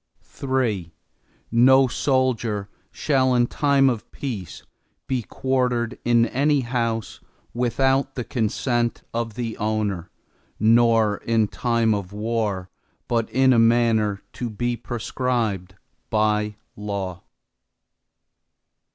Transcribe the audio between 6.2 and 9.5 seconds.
any house, without the consent of